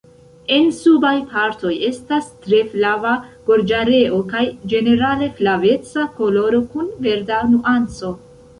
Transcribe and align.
En 0.53 0.69
subaj 0.75 1.11
partoj 1.33 1.73
estas 1.89 2.29
tre 2.45 2.61
flava 2.71 3.11
gorĝareo 3.51 4.21
kaj 4.33 4.43
ĝenerale 4.73 5.31
flaveca 5.39 6.09
koloro 6.19 6.63
kun 6.75 6.93
verda 7.09 7.41
nuanco. 7.55 8.15